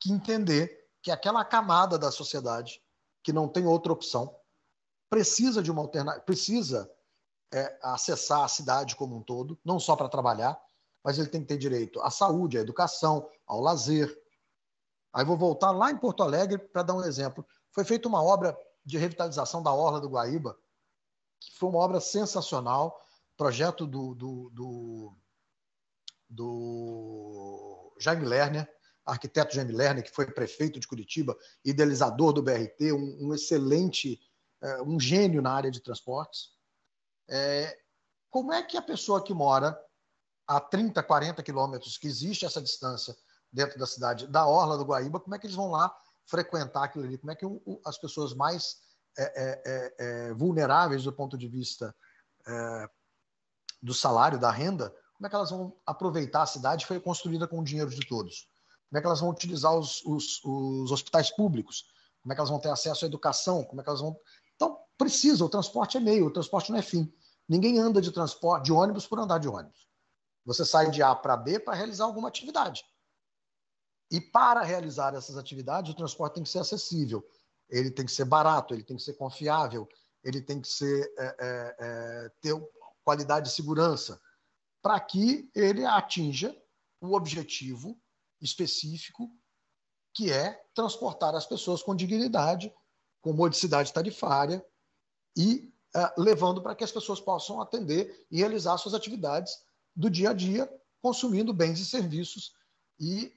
[0.00, 2.82] que entender que aquela camada da sociedade
[3.22, 4.34] que não tem outra opção
[5.08, 6.90] precisa de uma alternativa, precisa
[7.52, 10.60] é, acessar a cidade como um todo, não só para trabalhar,
[11.02, 14.12] mas ele tem que ter direito à saúde, à educação, ao lazer.
[15.16, 17.42] Aí vou voltar lá em Porto Alegre para dar um exemplo.
[17.72, 20.54] Foi feita uma obra de revitalização da Orla do Guaíba,
[21.40, 23.02] que foi uma obra sensacional,
[23.34, 25.16] projeto do, do, do,
[26.28, 28.70] do Jaime Lerner,
[29.06, 34.20] arquiteto Jaime Lerner, que foi prefeito de Curitiba, idealizador do BRT, um, um excelente,
[34.62, 36.50] é, um gênio na área de transportes.
[37.26, 37.74] É,
[38.28, 39.82] como é que a pessoa que mora
[40.46, 43.16] a 30, 40 quilômetros, que existe essa distância
[43.56, 45.90] dentro da cidade, da Orla do Guaíba, como é que eles vão lá
[46.26, 47.16] frequentar aquilo ali?
[47.16, 47.46] Como é que
[47.86, 48.76] as pessoas mais
[49.16, 51.96] é, é, é, é vulneráveis do ponto de vista
[52.46, 52.90] é,
[53.82, 57.48] do salário, da renda, como é que elas vão aproveitar a cidade que foi construída
[57.48, 58.46] com o dinheiro de todos?
[58.90, 61.86] Como é que elas vão utilizar os, os, os hospitais públicos?
[62.22, 63.64] Como é que elas vão ter acesso à educação?
[63.64, 64.14] Como é que elas vão.
[64.54, 67.10] Então, precisa, o transporte é meio, o transporte não é fim.
[67.48, 69.88] Ninguém anda de transporte de ônibus por andar de ônibus.
[70.44, 72.84] Você sai de A para B para realizar alguma atividade.
[74.10, 77.26] E para realizar essas atividades, o transporte tem que ser acessível,
[77.68, 79.88] ele tem que ser barato, ele tem que ser confiável,
[80.22, 82.54] ele tem que ser, é, é, é, ter
[83.04, 84.20] qualidade de segurança,
[84.80, 86.56] para que ele atinja
[87.00, 88.00] o objetivo
[88.40, 89.30] específico,
[90.14, 92.72] que é transportar as pessoas com dignidade,
[93.20, 94.64] com modicidade tarifária
[95.36, 99.52] e é, levando para que as pessoas possam atender e realizar suas atividades
[99.94, 100.70] do dia a dia,
[101.02, 102.52] consumindo bens e serviços
[102.98, 103.32] e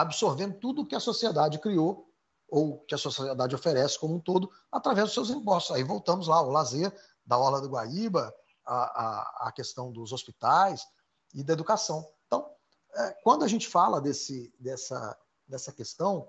[0.00, 2.08] absorvendo tudo que a sociedade criou
[2.48, 5.76] ou que a sociedade oferece como um todo através dos seus impostos.
[5.76, 6.92] Aí voltamos lá, o lazer
[7.24, 8.34] da Orla do Guaíba,
[8.66, 10.86] a, a, a questão dos hospitais
[11.32, 12.08] e da educação.
[12.26, 12.50] Então,
[12.94, 16.28] é, quando a gente fala desse, dessa, dessa questão,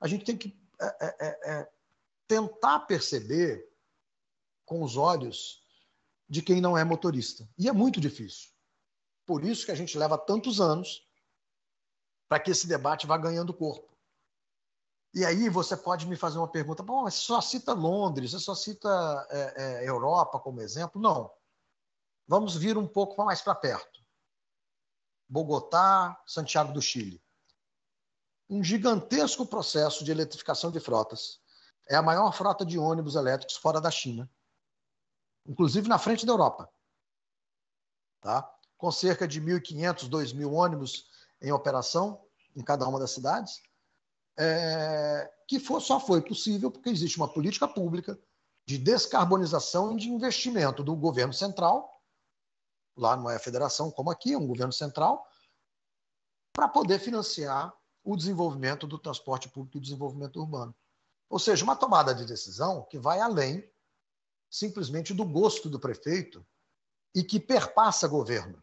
[0.00, 1.68] a gente tem que é, é, é, é
[2.28, 3.66] tentar perceber
[4.64, 5.62] com os olhos
[6.28, 7.48] de quem não é motorista.
[7.58, 8.50] E é muito difícil.
[9.24, 11.05] Por isso que a gente leva tantos anos
[12.28, 13.96] para que esse debate vá ganhando corpo.
[15.14, 18.38] E aí você pode me fazer uma pergunta, bom, mas você só cita Londres, você
[18.38, 21.00] só cita é, é, Europa como exemplo?
[21.00, 21.30] Não.
[22.26, 24.04] Vamos vir um pouco mais para perto.
[25.28, 27.22] Bogotá, Santiago do Chile.
[28.48, 31.40] Um gigantesco processo de eletrificação de frotas.
[31.88, 34.30] É a maior frota de ônibus elétricos fora da China,
[35.46, 36.70] inclusive na frente da Europa.
[38.20, 38.56] Tá?
[38.76, 41.06] com cerca de 1.500, 2.000 ônibus
[41.40, 42.22] em operação
[42.54, 43.60] em cada uma das cidades,
[44.38, 48.18] é, que for, só foi possível porque existe uma política pública
[48.66, 51.90] de descarbonização e de investimento do governo central,
[52.96, 55.26] lá não é a federação como aqui, é um governo central,
[56.52, 57.72] para poder financiar
[58.02, 60.74] o desenvolvimento do transporte público e desenvolvimento urbano.
[61.28, 63.68] Ou seja, uma tomada de decisão que vai além
[64.48, 66.46] simplesmente do gosto do prefeito
[67.14, 68.62] e que perpassa governo.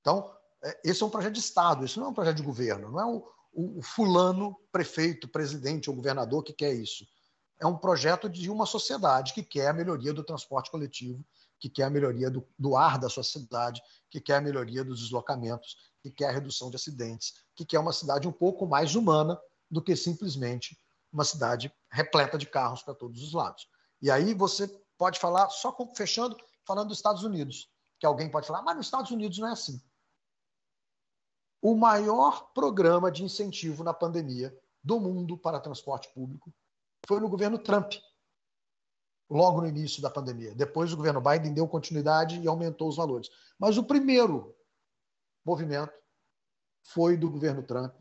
[0.00, 0.34] Então,
[0.84, 3.06] esse é um projeto de Estado, isso não é um projeto de governo, não é
[3.06, 7.06] o, o, fulano prefeito, presidente ou governador que quer isso.
[7.58, 11.24] É um projeto de uma sociedade que quer a melhoria do transporte coletivo,
[11.58, 15.00] que quer a melhoria do, do ar da sua cidade, que quer a melhoria dos
[15.00, 19.38] deslocamentos, que quer a redução de acidentes, que quer uma cidade um pouco mais humana
[19.70, 20.78] do que simplesmente
[21.12, 23.66] uma cidade repleta de carros para todos os lados.
[24.00, 27.68] E aí você pode falar, só fechando, falando dos Estados Unidos,
[27.98, 29.80] que alguém pode falar, mas nos Estados Unidos não é assim
[31.62, 36.52] o maior programa de incentivo na pandemia do mundo para transporte público
[37.06, 37.94] foi no governo Trump,
[39.28, 40.54] logo no início da pandemia.
[40.54, 43.28] Depois o governo Biden deu continuidade e aumentou os valores.
[43.58, 44.56] Mas o primeiro
[45.44, 45.92] movimento
[46.82, 48.00] foi do governo Trump,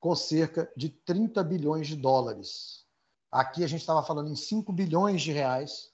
[0.00, 2.86] com cerca de 30 bilhões de dólares.
[3.30, 5.92] Aqui a gente estava falando em 5 bilhões de reais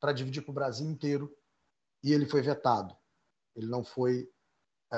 [0.00, 1.34] para dividir para o Brasil inteiro
[2.02, 2.96] e ele foi vetado.
[3.56, 4.30] Ele não foi,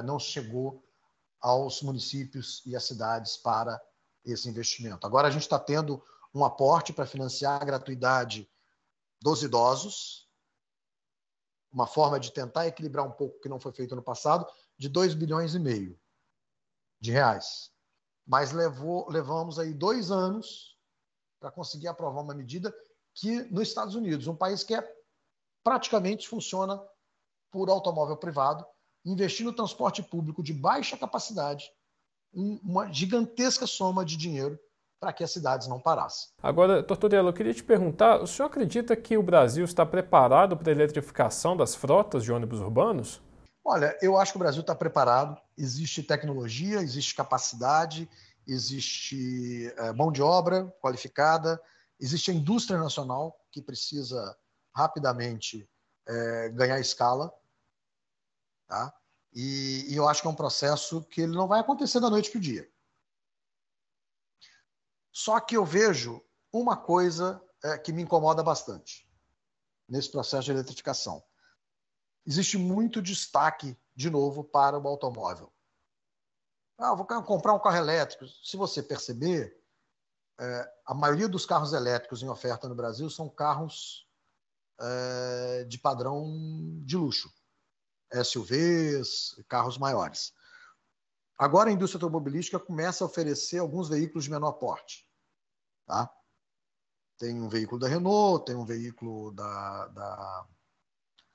[0.02, 0.84] não chegou
[1.40, 3.80] aos municípios e às cidades para
[4.24, 5.06] esse investimento.
[5.06, 6.02] Agora a gente está tendo
[6.34, 8.48] um aporte para financiar a gratuidade
[9.20, 10.28] dos idosos,
[11.72, 14.88] uma forma de tentar equilibrar um pouco o que não foi feito no passado, de
[14.88, 15.98] 2 bilhões e meio
[17.00, 17.70] de reais.
[18.26, 20.78] Mas levou, levamos aí dois anos
[21.38, 22.74] para conseguir aprovar uma medida
[23.14, 24.96] que nos Estados Unidos, um país que é,
[25.64, 26.80] praticamente funciona
[27.50, 28.64] por automóvel privado,
[29.04, 31.70] investir no transporte público de baixa capacidade,
[32.32, 34.58] uma gigantesca soma de dinheiro
[35.00, 36.28] para que as cidades não parassem.
[36.42, 40.70] Agora, Tortorella, eu queria te perguntar, o senhor acredita que o Brasil está preparado para
[40.70, 43.20] a eletrificação das frotas de ônibus urbanos?
[43.64, 45.40] Olha, eu acho que o Brasil está preparado.
[45.56, 48.08] Existe tecnologia, existe capacidade,
[48.46, 51.60] existe é, mão de obra qualificada,
[51.98, 54.36] existe a indústria nacional que precisa
[54.74, 55.68] rapidamente
[56.06, 57.32] é, ganhar escala.
[58.70, 58.94] Tá?
[59.32, 62.30] E, e eu acho que é um processo que ele não vai acontecer da noite
[62.30, 62.70] para o dia.
[65.10, 69.10] Só que eu vejo uma coisa é, que me incomoda bastante
[69.88, 71.20] nesse processo de eletrificação.
[72.24, 75.52] Existe muito destaque, de novo, para o automóvel.
[76.78, 78.24] Ah, vou comprar um carro elétrico.
[78.28, 79.60] Se você perceber,
[80.38, 84.08] é, a maioria dos carros elétricos em oferta no Brasil são carros
[84.78, 86.24] é, de padrão
[86.84, 87.34] de luxo.
[88.12, 90.32] SUVs, carros maiores.
[91.38, 95.08] Agora a indústria automobilística começa a oferecer alguns veículos de menor porte.
[95.86, 96.12] Tá?
[97.16, 100.46] Tem um veículo da Renault, tem um veículo da, da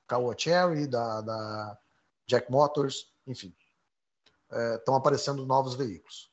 [0.06, 1.78] Caoa Cherry, da, da
[2.26, 3.56] Jack Motors, enfim.
[4.50, 6.30] É, estão aparecendo novos veículos.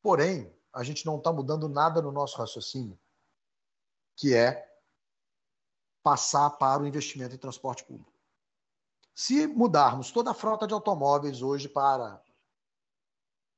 [0.00, 2.98] Porém, a gente não está mudando nada no nosso raciocínio,
[4.16, 4.66] que é
[6.02, 8.11] passar para o investimento em transporte público.
[9.14, 12.22] Se mudarmos toda a frota de automóveis hoje para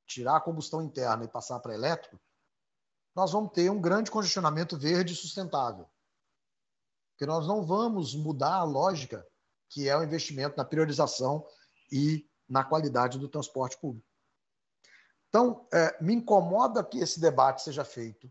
[0.06, 2.20] tirar a combustão interna e passar para elétrico,
[3.14, 5.88] nós vamos ter um grande congestionamento verde sustentável.
[7.12, 9.26] Porque nós não vamos mudar a lógica
[9.68, 11.46] que é o investimento na priorização
[11.90, 14.06] e na qualidade do transporte público.
[15.28, 18.30] Então, é, me incomoda que esse debate seja feito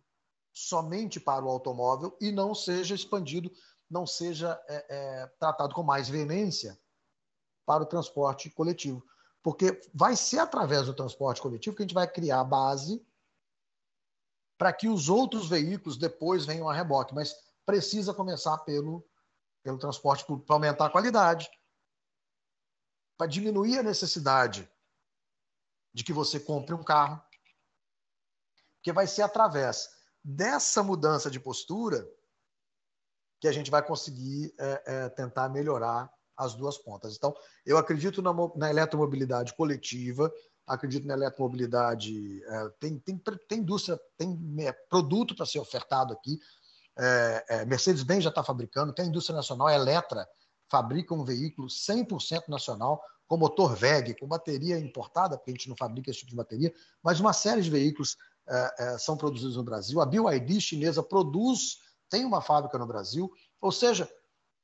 [0.53, 3.51] somente para o automóvel e não seja expandido,
[3.89, 6.79] não seja é, é, tratado com mais veemência
[7.65, 9.05] para o transporte coletivo.
[9.41, 13.05] Porque vai ser através do transporte coletivo que a gente vai criar a base
[14.57, 17.13] para que os outros veículos depois venham a reboque.
[17.13, 19.05] Mas precisa começar pelo,
[19.61, 21.49] pelo transporte público para aumentar a qualidade,
[23.17, 24.69] para diminuir a necessidade
[25.93, 27.21] de que você compre um carro.
[28.75, 29.89] Porque vai ser através
[30.23, 32.09] dessa mudança de postura
[33.39, 37.15] que a gente vai conseguir é, é, tentar melhorar as duas pontas.
[37.15, 37.33] Então,
[37.65, 40.31] eu acredito na, na eletromobilidade coletiva,
[40.65, 42.43] acredito na eletromobilidade.
[42.43, 46.39] É, tem, tem, tem indústria, tem é, produto para ser ofertado aqui.
[46.97, 50.27] É, é, Mercedes-Benz já está fabricando, tem indústria nacional, a Eletra
[50.69, 55.75] fabrica um veículo 100% nacional, com motor VEG, com bateria importada, porque a gente não
[55.75, 58.17] fabrica esse tipo de bateria, mas uma série de veículos
[58.47, 60.01] é, é, são produzidos no Brasil.
[60.01, 61.77] A BYD chinesa produz,
[62.09, 64.09] tem uma fábrica no Brasil, ou seja,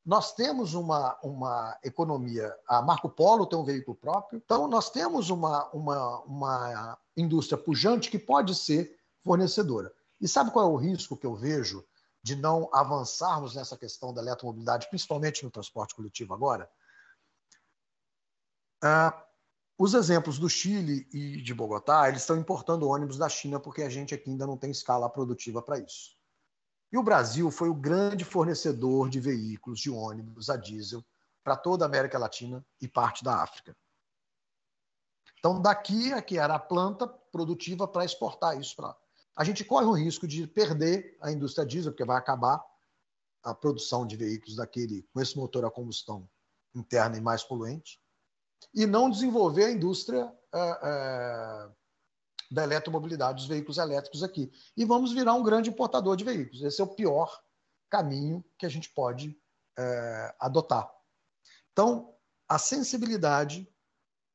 [0.05, 5.29] nós temos uma, uma economia, a Marco Polo tem um veículo próprio, então nós temos
[5.29, 9.93] uma, uma, uma indústria pujante que pode ser fornecedora.
[10.19, 11.85] E sabe qual é o risco que eu vejo
[12.21, 16.69] de não avançarmos nessa questão da eletromobilidade, principalmente no transporte coletivo agora?
[18.81, 19.25] Ah,
[19.77, 23.89] os exemplos do Chile e de Bogotá, eles estão importando ônibus da China porque a
[23.89, 26.18] gente aqui ainda não tem escala produtiva para isso.
[26.91, 31.03] E o Brasil foi o grande fornecedor de veículos de ônibus a diesel
[31.43, 33.75] para toda a América Latina e parte da África.
[35.37, 38.95] Então, daqui é que era a planta produtiva para exportar isso para.
[39.35, 42.61] A gente corre o risco de perder a indústria diesel, porque vai acabar
[43.41, 46.29] a produção de veículos daquele com esse motor a combustão
[46.75, 48.01] interna e mais poluente,
[48.73, 51.69] e não desenvolver a indústria é,
[52.51, 54.51] da eletromobilidade dos veículos elétricos aqui.
[54.75, 56.61] E vamos virar um grande importador de veículos.
[56.63, 57.39] Esse é o pior
[57.89, 59.37] caminho que a gente pode
[59.77, 60.89] é, adotar.
[61.71, 62.13] Então,
[62.47, 63.67] a sensibilidade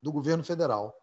[0.00, 0.94] do governo federal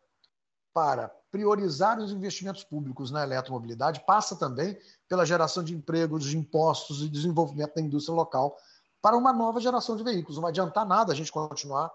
[0.74, 7.02] para priorizar os investimentos públicos na eletromobilidade passa também pela geração de empregos, de impostos
[7.02, 8.58] e desenvolvimento da indústria local
[9.02, 10.36] para uma nova geração de veículos.
[10.36, 11.92] Não vai adiantar nada a gente continuar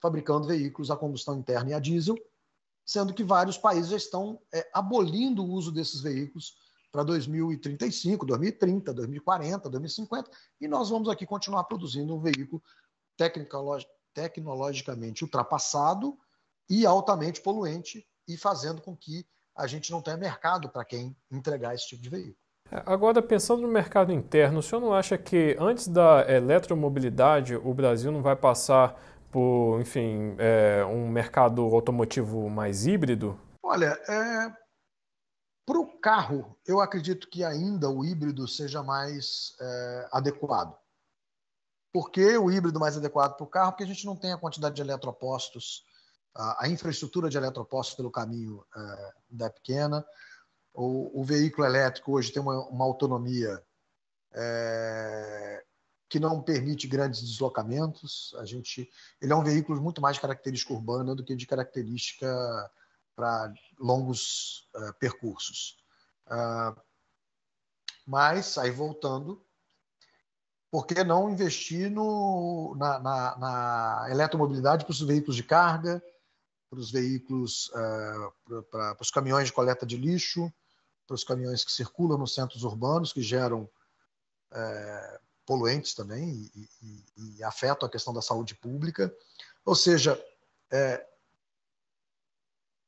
[0.00, 2.16] fabricando veículos a combustão interna e a diesel
[2.84, 6.54] sendo que vários países já estão é, abolindo o uso desses veículos
[6.90, 12.62] para 2035, 2030, 2040, 2050, e nós vamos aqui continuar produzindo um veículo
[14.12, 16.18] tecnologicamente ultrapassado
[16.68, 19.24] e altamente poluente e fazendo com que
[19.56, 22.36] a gente não tenha mercado para quem entregar esse tipo de veículo.
[22.70, 27.74] É, agora, pensando no mercado interno, o senhor não acha que antes da eletromobilidade o
[27.74, 33.38] Brasil não vai passar por, enfim, é, um mercado automotivo mais híbrido?
[33.62, 34.52] Olha, é,
[35.66, 40.76] para o carro, eu acredito que ainda o híbrido seja mais é, adequado.
[41.92, 43.72] Por que o híbrido mais adequado para o carro?
[43.72, 45.84] Porque a gente não tem a quantidade de eletropostos,
[46.34, 50.04] a, infraestrutura de eletropostos pelo caminho é, é pequena.
[50.72, 53.60] O, o, veículo elétrico hoje tem uma, uma autonomia
[54.32, 55.64] é,
[56.10, 58.34] que não permite grandes deslocamentos.
[58.38, 58.90] A gente,
[59.22, 62.26] ele é um veículo muito mais de característica urbana do que de característica
[63.14, 65.78] para longos uh, percursos.
[66.26, 66.78] Uh,
[68.04, 69.40] mas, aí voltando,
[70.68, 76.02] por que não investir no, na, na, na eletromobilidade para os veículos de carga,
[76.68, 80.52] para os veículos, uh, para, para os caminhões de coleta de lixo,
[81.06, 83.70] para os caminhões que circulam nos centros urbanos, que geram
[84.52, 85.20] é,
[85.50, 89.12] poluentes também e, e, e, afetam a questão da saúde pública.
[89.64, 90.16] Ou seja,
[90.70, 91.04] é,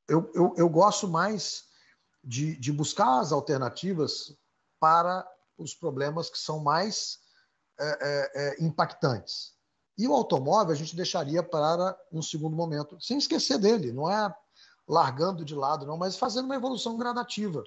[0.07, 1.65] eu, eu, eu, gosto mais
[2.23, 4.33] de, de buscar as alternativas
[4.79, 7.19] para os problemas que são mais
[7.77, 9.51] é, é, é, impactantes.
[9.97, 14.33] E o automóvel a gente deixaria para um segundo momento, sem esquecer dele, não é
[14.87, 17.61] largando de lado, não, mas fazendo uma evolução gradativa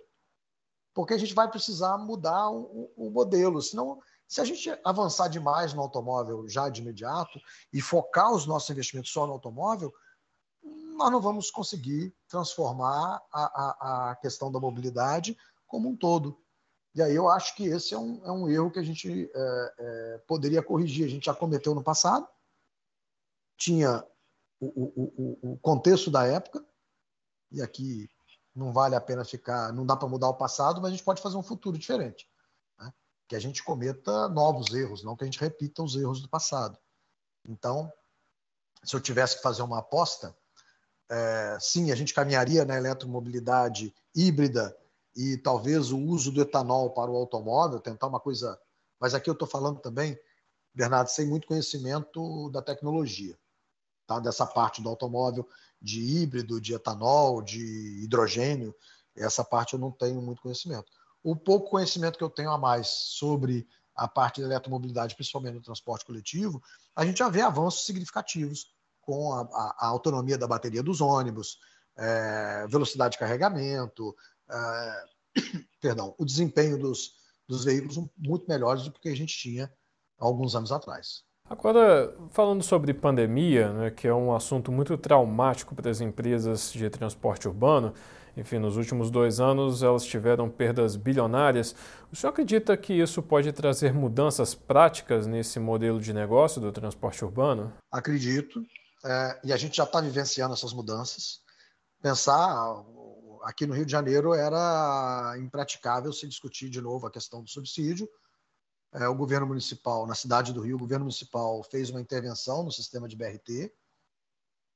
[0.96, 3.60] porque a gente vai precisar mudar o, o modelo.
[3.60, 7.40] Senão, se a gente avançar demais no automóvel já de imediato
[7.72, 9.92] e focar os nossos investimentos só no automóvel,
[10.96, 15.36] nós não vamos conseguir transformar a, a, a questão da mobilidade
[15.66, 16.40] como um todo.
[16.94, 19.74] E aí eu acho que esse é um, é um erro que a gente é,
[19.78, 21.04] é, poderia corrigir.
[21.04, 22.26] A gente já cometeu no passado,
[23.56, 24.04] tinha
[24.58, 26.64] o, o, o, o contexto da época,
[27.52, 28.08] e aqui
[28.54, 31.20] não vale a pena ficar, não dá para mudar o passado, mas a gente pode
[31.20, 32.26] fazer um futuro diferente.
[33.28, 36.78] Que a gente cometa novos erros, não que a gente repita os erros do passado.
[37.48, 37.92] Então,
[38.84, 40.36] se eu tivesse que fazer uma aposta,
[41.08, 44.76] é, sim, a gente caminharia na eletromobilidade híbrida
[45.14, 48.58] e talvez o uso do etanol para o automóvel, tentar uma coisa.
[49.00, 50.18] Mas aqui eu estou falando também,
[50.74, 53.38] Bernardo, sem muito conhecimento da tecnologia,
[54.06, 54.20] tá?
[54.20, 55.48] dessa parte do automóvel
[55.80, 58.74] de híbrido, de etanol, de hidrogênio,
[59.16, 60.92] essa parte eu não tenho muito conhecimento.
[61.26, 65.60] O pouco conhecimento que eu tenho a mais sobre a parte da eletromobilidade, principalmente no
[65.60, 66.62] transporte coletivo,
[66.94, 71.58] a gente já vê avanços significativos com a, a, a autonomia da bateria dos ônibus,
[71.98, 74.14] é, velocidade de carregamento,
[74.48, 75.04] é,
[75.82, 77.14] perdão, o desempenho dos,
[77.48, 79.68] dos veículos muito melhores do que a gente tinha
[80.16, 81.24] alguns anos atrás.
[81.50, 86.88] Agora, falando sobre pandemia, né, que é um assunto muito traumático para as empresas de
[86.88, 87.94] transporte urbano,
[88.36, 91.74] enfim, nos últimos dois anos elas tiveram perdas bilionárias.
[92.12, 97.24] O senhor acredita que isso pode trazer mudanças práticas nesse modelo de negócio do transporte
[97.24, 97.72] urbano?
[97.90, 98.62] Acredito,
[99.04, 101.40] é, e a gente já está vivenciando essas mudanças.
[102.02, 102.84] Pensar,
[103.42, 108.08] aqui no Rio de Janeiro era impraticável se discutir de novo a questão do subsídio,
[108.92, 112.72] é, o governo municipal, na cidade do Rio, o governo municipal fez uma intervenção no
[112.72, 113.72] sistema de BRT,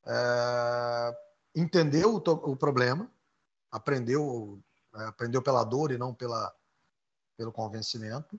[0.06, 1.16] é,
[1.54, 3.10] entendeu o, o, problema,
[3.70, 4.62] aprendeu,
[4.94, 6.54] é, aprendeu pela dor e não pela,
[7.37, 8.38] pelo convencimento,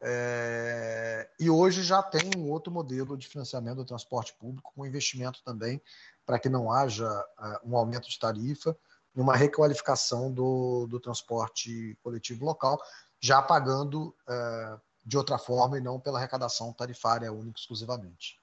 [0.00, 5.42] é, e hoje já tem um outro modelo de financiamento do transporte público, com investimento
[5.42, 5.82] também
[6.24, 7.08] para que não haja
[7.40, 8.76] é, um aumento de tarifa
[9.14, 12.80] e uma requalificação do, do transporte coletivo local,
[13.20, 18.38] já pagando é, de outra forma e não pela arrecadação tarifária única exclusivamente.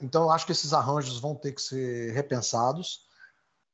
[0.00, 3.06] Então, eu acho que esses arranjos vão ter que ser repensados.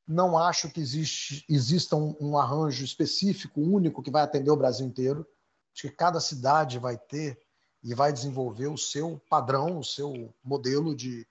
[0.07, 4.86] Não acho que existe, exista um, um arranjo específico, único, que vai atender o Brasil
[4.86, 5.26] inteiro.
[5.72, 7.38] Acho que cada cidade vai ter
[7.82, 11.26] e vai desenvolver o seu padrão, o seu modelo de,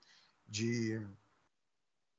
[0.46, 1.04] de,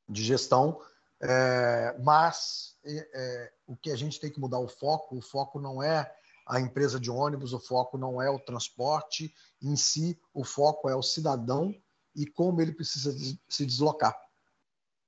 [0.08, 0.82] de gestão.
[1.22, 5.82] É, mas é, o que a gente tem que mudar o foco, o foco não
[5.82, 6.14] é
[6.46, 10.96] a empresa de ônibus, o foco não é o transporte em si, o foco é
[10.96, 11.74] o cidadão
[12.16, 13.16] e como ele precisa
[13.50, 14.16] se deslocar.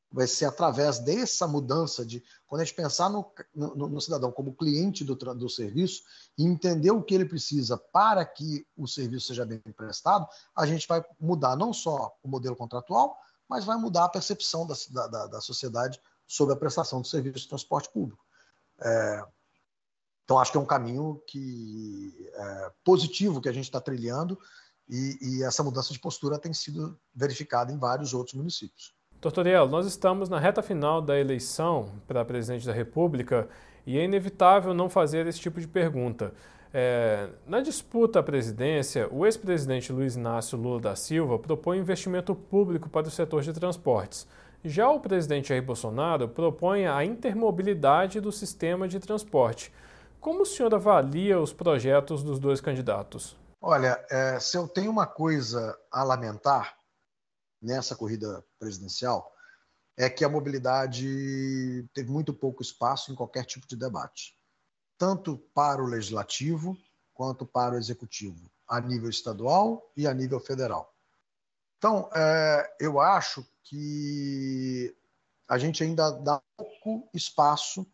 [0.10, 2.24] Vai ser através dessa mudança de.
[2.48, 6.04] Quando a gente pensar no, no, no cidadão como cliente do, do serviço
[6.38, 10.88] e entender o que ele precisa para que o serviço seja bem prestado, a gente
[10.88, 13.18] vai mudar não só o modelo contratual,
[13.50, 14.76] mas vai mudar a percepção da,
[15.08, 18.24] da, da sociedade sobre a prestação do serviço de transporte público.
[18.80, 19.26] É,
[20.28, 24.38] então, acho que é um caminho que é, positivo que a gente está trilhando
[24.90, 28.94] e, e, essa mudança de postura tem sido verificada em vários outros municípios.
[29.20, 33.50] Tortoriel, nós estamos na reta final da eleição para presidente da República
[33.84, 36.34] e é inevitável não fazer esse tipo de pergunta.
[36.72, 42.90] É, na disputa à presidência, o ex-presidente Luiz Inácio Lula da Silva propõe investimento público
[42.90, 44.28] para o setor de transportes.
[44.64, 49.74] Já o presidente Jair Bolsonaro propõe a intermobilidade do sistema de transporte.
[50.20, 53.36] Como o senhor avalia os projetos dos dois candidatos?
[53.60, 56.78] Olha, é, se eu tenho uma coisa a lamentar
[57.68, 59.32] nessa corrida presidencial,
[59.96, 64.38] é que a mobilidade teve muito pouco espaço em qualquer tipo de debate
[64.98, 66.78] tanto para o legislativo
[67.14, 70.94] quanto para o executivo, a nível estadual e a nível federal.
[71.78, 74.96] Então, é, eu acho que
[75.48, 77.86] a gente ainda dá pouco espaço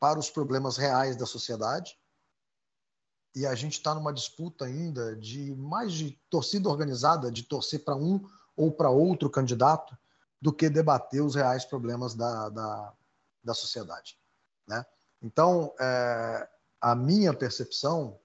[0.00, 1.98] para os problemas reais da sociedade
[3.34, 7.94] e a gente está numa disputa ainda de mais de torcida organizada, de torcer para
[7.94, 9.96] um ou para outro candidato,
[10.40, 12.94] do que debater os reais problemas da, da,
[13.42, 14.18] da sociedade.
[14.66, 14.84] Né?
[15.22, 16.48] Então, é,
[16.80, 18.18] a minha percepção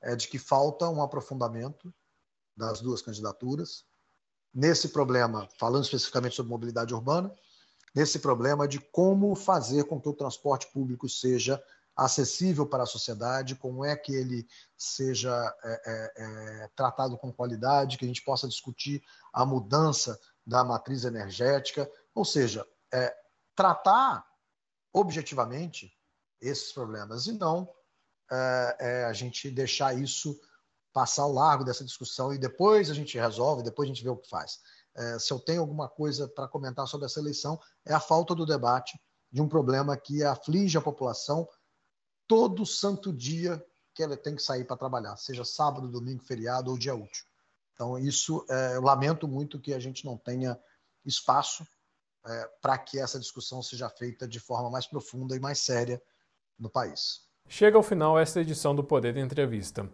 [0.00, 1.92] é de que falta um aprofundamento
[2.56, 3.84] das duas candidaturas
[4.52, 7.32] nesse problema, falando especificamente sobre mobilidade urbana,
[7.94, 11.62] nesse problema de como fazer com que o transporte público seja
[11.98, 14.46] acessível para a sociedade, como é que ele
[14.76, 20.62] seja é, é, é, tratado com qualidade, que a gente possa discutir a mudança da
[20.62, 23.12] matriz energética, ou seja, é,
[23.56, 24.24] tratar
[24.92, 25.92] objetivamente
[26.40, 27.68] esses problemas e não
[28.30, 30.40] é, é, a gente deixar isso
[30.92, 34.16] passar ao largo dessa discussão e depois a gente resolve, depois a gente vê o
[34.16, 34.60] que faz.
[34.94, 38.46] É, se eu tenho alguma coisa para comentar sobre essa eleição, é a falta do
[38.46, 38.98] debate
[39.30, 41.48] de um problema que aflige a população
[42.28, 43.64] todo santo dia
[43.94, 47.24] que ela tem que sair para trabalhar, seja sábado, domingo, feriado ou dia útil.
[47.74, 50.56] Então, isso, é, eu lamento muito que a gente não tenha
[51.04, 51.66] espaço
[52.26, 56.00] é, para que essa discussão seja feita de forma mais profunda e mais séria
[56.58, 57.26] no país.
[57.48, 59.88] Chega ao final esta edição do Poder Entrevista.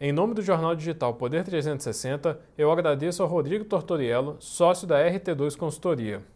[0.00, 5.56] Em nome do jornal digital Poder 360, eu agradeço ao Rodrigo Tortoriello, sócio da RT2
[5.56, 6.26] Consultoria.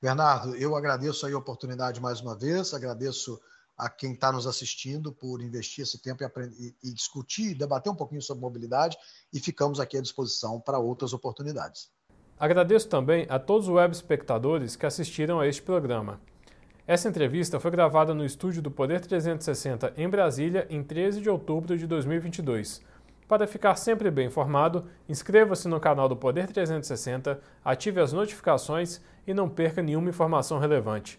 [0.00, 3.40] Bernardo, eu agradeço a oportunidade mais uma vez, agradeço
[3.80, 7.96] a quem está nos assistindo por investir esse tempo e, aprender, e discutir, debater um
[7.96, 8.96] pouquinho sobre mobilidade
[9.32, 11.90] e ficamos aqui à disposição para outras oportunidades.
[12.38, 16.20] Agradeço também a todos os web espectadores que assistiram a este programa.
[16.86, 21.78] Essa entrevista foi gravada no estúdio do Poder 360 em Brasília em 13 de outubro
[21.78, 22.82] de 2022.
[23.28, 29.32] Para ficar sempre bem informado, inscreva-se no canal do Poder 360, ative as notificações e
[29.32, 31.18] não perca nenhuma informação relevante.